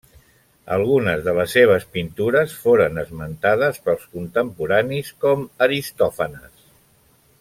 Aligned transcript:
Algunes 0.75 1.19
de 1.27 1.33
les 1.39 1.51
seves 1.57 1.85
pintures 1.97 2.55
foren 2.63 2.97
esmentades 3.03 3.79
pels 3.89 4.09
contemporanis 4.17 5.13
com 5.27 5.45
Aristòfanes. 5.67 6.67